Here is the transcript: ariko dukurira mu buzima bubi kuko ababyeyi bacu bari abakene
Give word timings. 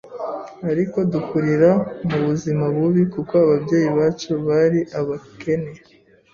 ariko 0.71 0.97
dukurira 1.11 1.71
mu 2.09 2.17
buzima 2.27 2.65
bubi 2.75 3.01
kuko 3.13 3.33
ababyeyi 3.43 3.89
bacu 3.97 4.31
bari 4.47 4.79
abakene 4.99 5.71